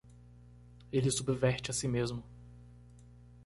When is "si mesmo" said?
1.75-2.23